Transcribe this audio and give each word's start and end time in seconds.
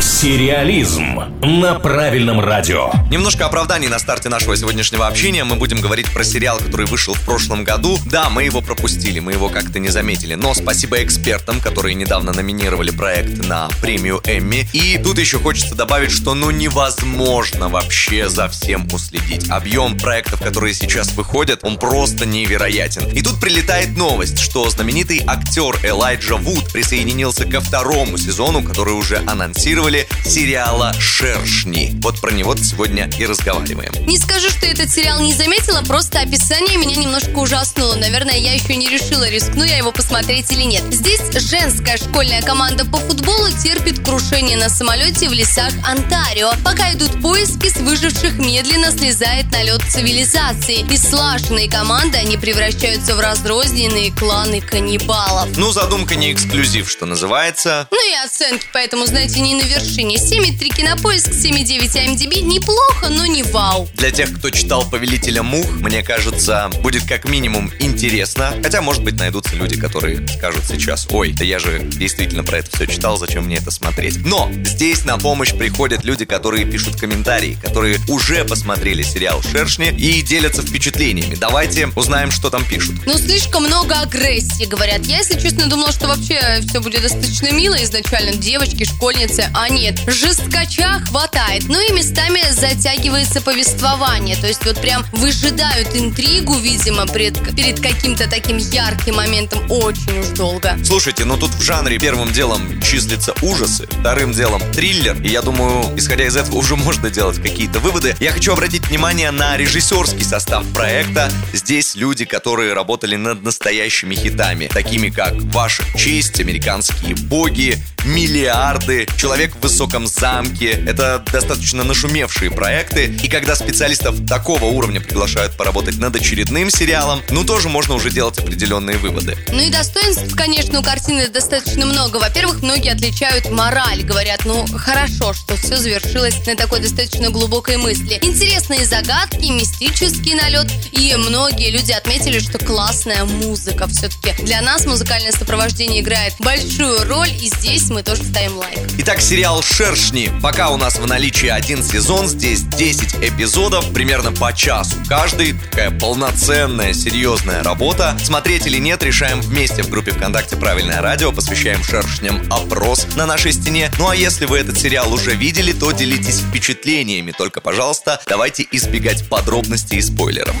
Сериализм 0.00 1.20
на 1.42 1.78
правильном 1.78 2.40
радио. 2.40 2.90
Немножко 3.10 3.44
оправданий 3.44 3.88
на 3.88 3.98
старте 3.98 4.30
нашего 4.30 4.56
сегодняшнего 4.56 5.06
общения. 5.06 5.44
Мы 5.44 5.56
будем 5.56 5.82
говорить 5.82 6.10
про 6.10 6.24
сериал, 6.24 6.56
который 6.56 6.86
вышел 6.86 7.12
в 7.12 7.20
прошлом 7.22 7.64
году. 7.64 7.98
Да, 8.06 8.30
мы 8.30 8.44
его 8.44 8.62
пропустили, 8.62 9.20
мы 9.20 9.32
его 9.32 9.50
как-то 9.50 9.78
не 9.78 9.88
заметили. 9.88 10.36
Но 10.36 10.54
спасибо 10.54 11.02
экспертам, 11.02 11.60
которые 11.60 11.94
недавно 11.94 12.32
номинировали 12.32 12.90
проект 12.90 13.46
на 13.46 13.68
премию 13.82 14.22
Эмми. 14.24 14.66
И 14.72 14.96
тут 14.96 15.18
еще 15.18 15.38
хочется 15.38 15.74
добавить, 15.74 16.12
что 16.12 16.32
ну 16.34 16.50
невозможно 16.50 17.68
вообще 17.68 18.30
за 18.30 18.48
всем 18.48 18.88
уследить. 18.92 19.50
Объем 19.50 19.98
проектов, 19.98 20.40
которые 20.42 20.72
сейчас 20.72 21.12
выходят, 21.12 21.60
он 21.62 21.78
просто 21.78 22.24
невероятен. 22.24 23.06
И 23.10 23.20
тут 23.20 23.38
прилетает 23.38 23.98
новость, 23.98 24.38
что 24.38 24.68
знаменитый 24.70 25.22
актер 25.26 25.78
Элайджа 25.82 26.36
Вуд 26.36 26.72
присоединился 26.72 27.44
ко 27.44 27.60
второму 27.60 28.16
сезону, 28.16 28.62
который 28.62 28.94
уже 28.94 29.18
анонсировали 29.26 29.89
анонсировали 29.90 30.08
сериала 30.24 30.94
«Шершни». 30.98 31.92
Вот 32.02 32.20
про 32.20 32.30
него 32.30 32.56
сегодня 32.56 33.10
и 33.18 33.26
разговариваем. 33.26 33.92
Не 34.06 34.18
скажу, 34.18 34.48
что 34.48 34.66
этот 34.66 34.90
сериал 34.90 35.20
не 35.20 35.34
заметила, 35.34 35.82
просто 35.82 36.20
описание 36.20 36.76
меня 36.76 36.96
немножко 36.96 37.36
ужаснуло. 37.38 37.94
Наверное, 37.96 38.36
я 38.36 38.54
еще 38.54 38.76
не 38.76 38.88
решила, 38.88 39.28
рискну 39.28 39.64
я 39.64 39.76
его 39.76 39.92
посмотреть 39.92 40.50
или 40.52 40.62
нет. 40.62 40.84
Здесь 40.90 41.20
женская 41.32 41.96
школьная 41.96 42.42
команда 42.42 42.84
по 42.84 42.98
футболу 42.98 43.50
терпит 43.62 44.04
крушение 44.04 44.56
на 44.56 44.68
самолете 44.68 45.28
в 45.28 45.32
лесах 45.32 45.72
Онтарио. 45.86 46.52
Пока 46.64 46.92
идут 46.92 47.20
поиски, 47.20 47.68
с 47.68 47.76
выживших 47.76 48.38
медленно 48.38 48.90
слезает 48.92 49.50
на 49.50 49.62
лед 49.62 49.82
цивилизации. 49.88 50.86
И 50.90 50.96
слаженные 50.96 51.68
команды 51.68 52.18
они 52.18 52.36
превращаются 52.36 53.14
в 53.14 53.20
разрозненные 53.20 54.12
кланы 54.12 54.60
каннибалов. 54.60 55.48
Ну, 55.56 55.72
задумка 55.72 56.14
не 56.14 56.32
эксклюзив, 56.32 56.90
что 56.90 57.06
называется. 57.06 57.88
Ну 57.90 58.10
и 58.10 58.14
оценки, 58.24 58.66
поэтому, 58.72 59.06
знаете, 59.06 59.40
не 59.40 59.54
на 59.54 59.62
вершине. 59.80 60.16
7,3 60.16 60.74
кинопоиск, 60.74 61.28
7,9 61.28 61.80
IMDb. 61.96 62.40
Неплохо, 62.40 63.08
но 63.08 63.26
не 63.26 63.42
вау. 63.42 63.88
Для 63.94 64.10
тех, 64.10 64.32
кто 64.38 64.50
читал 64.50 64.88
«Повелителя 64.88 65.42
мух», 65.42 65.66
мне 65.80 66.02
кажется, 66.02 66.70
будет 66.82 67.04
как 67.04 67.24
минимум 67.24 67.70
интересно. 67.80 68.52
Хотя, 68.62 68.82
может 68.82 69.02
быть, 69.02 69.16
найдутся 69.18 69.56
люди, 69.56 69.78
которые 69.78 70.26
скажут 70.28 70.64
сейчас, 70.68 71.06
ой, 71.10 71.32
да 71.32 71.44
я 71.44 71.58
же 71.58 71.80
действительно 71.80 72.44
про 72.44 72.58
это 72.58 72.70
все 72.74 72.86
читал, 72.86 73.16
зачем 73.16 73.44
мне 73.46 73.56
это 73.56 73.70
смотреть. 73.70 74.24
Но 74.24 74.50
здесь 74.64 75.04
на 75.04 75.18
помощь 75.18 75.52
приходят 75.52 76.04
люди, 76.04 76.24
которые 76.24 76.64
пишут 76.64 76.96
комментарии, 76.96 77.56
которые 77.60 77.98
уже 78.08 78.44
посмотрели 78.44 79.02
сериал 79.02 79.42
«Шершни» 79.42 79.88
и 79.90 80.22
делятся 80.22 80.62
впечатлениями. 80.62 81.34
Давайте 81.34 81.88
узнаем, 81.96 82.30
что 82.30 82.50
там 82.50 82.64
пишут. 82.64 82.96
Ну, 83.06 83.16
слишком 83.18 83.64
много 83.64 84.00
агрессии, 84.00 84.64
говорят. 84.64 85.06
Я, 85.06 85.18
если 85.18 85.38
честно, 85.38 85.66
думала, 85.66 85.92
что 85.92 86.08
вообще 86.08 86.60
все 86.68 86.80
будет 86.80 87.02
достаточно 87.02 87.50
мило 87.52 87.82
изначально. 87.82 88.32
Девочки, 88.32 88.84
школьницы, 88.84 89.50
а 89.60 89.68
нет, 89.68 89.98
жесткача 90.06 91.00
хватает. 91.10 91.64
Ну 91.68 91.78
и 91.86 91.92
местами 91.92 92.40
затягивается 92.50 93.42
повествование. 93.42 94.36
То 94.36 94.46
есть 94.46 94.64
вот 94.64 94.80
прям 94.80 95.04
выжидают 95.12 95.94
интригу, 95.94 96.54
видимо, 96.54 97.06
перед, 97.06 97.38
перед 97.54 97.78
каким-то 97.78 98.26
таким 98.26 98.56
ярким 98.56 99.16
моментом 99.16 99.60
очень 99.70 100.18
уж 100.18 100.28
долго. 100.28 100.78
Слушайте, 100.82 101.26
ну 101.26 101.36
тут 101.36 101.50
в 101.50 101.60
жанре 101.60 101.98
первым 101.98 102.32
делом 102.32 102.80
числятся 102.80 103.34
ужасы, 103.42 103.86
вторым 103.86 104.32
делом 104.32 104.62
триллер. 104.72 105.20
И 105.20 105.28
я 105.28 105.42
думаю, 105.42 105.94
исходя 105.94 106.24
из 106.24 106.36
этого 106.36 106.56
уже 106.56 106.76
можно 106.76 107.10
делать 107.10 107.36
какие-то 107.36 107.80
выводы. 107.80 108.16
Я 108.18 108.30
хочу 108.30 108.52
обратить 108.52 108.86
внимание 108.86 109.30
на 109.30 109.58
режиссерский 109.58 110.24
состав 110.24 110.66
проекта. 110.72 111.30
Здесь 111.52 111.96
люди, 111.96 112.24
которые 112.24 112.72
работали 112.72 113.16
над 113.16 113.42
настоящими 113.42 114.14
хитами, 114.14 114.68
такими 114.72 115.10
как 115.10 115.34
«Ваша 115.34 115.82
честь», 115.98 116.40
«Американские 116.40 117.14
боги», 117.14 117.76
«Миллиарды», 118.06 119.06
«Человек 119.18 119.49
«Человек 119.50 119.56
в 119.56 119.62
высоком 119.62 120.06
замке». 120.06 120.70
Это 120.86 121.24
достаточно 121.32 121.84
нашумевшие 121.84 122.50
проекты. 122.50 123.06
И 123.22 123.28
когда 123.28 123.54
специалистов 123.54 124.26
такого 124.26 124.64
уровня 124.64 125.00
приглашают 125.00 125.56
поработать 125.56 125.98
над 125.98 126.16
очередным 126.16 126.70
сериалом, 126.70 127.22
ну 127.30 127.44
тоже 127.44 127.68
можно 127.68 127.94
уже 127.94 128.10
делать 128.10 128.38
определенные 128.38 128.96
выводы. 128.96 129.36
Ну 129.52 129.60
и 129.60 129.70
достоинств, 129.70 130.34
конечно, 130.36 130.80
у 130.80 130.82
картины 130.82 131.28
достаточно 131.28 131.86
много. 131.86 132.18
Во-первых, 132.18 132.62
многие 132.62 132.92
отличают 132.92 133.50
мораль. 133.50 134.02
Говорят, 134.02 134.44
ну 134.44 134.66
хорошо, 134.76 135.32
что 135.32 135.56
все 135.56 135.76
завершилось 135.76 136.46
на 136.46 136.56
такой 136.56 136.80
достаточно 136.80 137.30
глубокой 137.30 137.76
мысли. 137.76 138.18
Интересные 138.22 138.84
загадки, 138.84 139.50
мистический 139.50 140.34
налет. 140.34 140.68
И 140.92 141.14
многие 141.16 141.70
люди 141.70 141.92
отметили, 141.92 142.38
что 142.38 142.58
классная 142.58 143.24
музыка. 143.24 143.86
Все-таки 143.88 144.42
для 144.42 144.60
нас 144.60 144.86
музыкальное 144.86 145.32
сопровождение 145.32 146.00
играет 146.00 146.34
большую 146.40 147.04
роль. 147.08 147.30
И 147.30 147.48
здесь 147.48 147.90
мы 147.90 148.02
тоже 148.02 148.22
ставим 148.24 148.58
лайк. 148.58 148.78
Итак, 148.98 149.20
сериал 149.20 149.39
сериал 149.40 149.62
«Шершни». 149.62 150.30
Пока 150.42 150.68
у 150.68 150.76
нас 150.76 150.98
в 150.98 151.06
наличии 151.06 151.48
один 151.48 151.82
сезон, 151.82 152.28
здесь 152.28 152.60
10 152.60 153.24
эпизодов, 153.24 153.90
примерно 153.90 154.32
по 154.32 154.52
часу 154.52 154.98
каждый. 155.08 155.54
Такая 155.54 155.90
полноценная, 155.90 156.92
серьезная 156.92 157.62
работа. 157.62 158.18
Смотреть 158.22 158.66
или 158.66 158.76
нет, 158.76 159.02
решаем 159.02 159.40
вместе 159.40 159.82
в 159.82 159.88
группе 159.88 160.12
ВКонтакте 160.12 160.56
«Правильное 160.56 161.00
радио». 161.00 161.32
Посвящаем 161.32 161.82
«Шершням» 161.82 162.38
опрос 162.50 163.06
на 163.16 163.24
нашей 163.24 163.52
стене. 163.52 163.90
Ну 163.98 164.10
а 164.10 164.14
если 164.14 164.44
вы 164.44 164.58
этот 164.58 164.78
сериал 164.78 165.10
уже 165.10 165.34
видели, 165.34 165.72
то 165.72 165.90
делитесь 165.92 166.40
впечатлениями. 166.40 167.32
Только, 167.32 167.62
пожалуйста, 167.62 168.20
давайте 168.26 168.66
избегать 168.70 169.26
подробностей 169.26 169.96
и 169.96 170.02
спойлеров. 170.02 170.54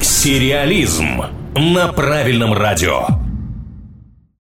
Сериализм 0.00 1.26
на 1.54 1.92
правильном 1.92 2.54
радио. 2.54 3.29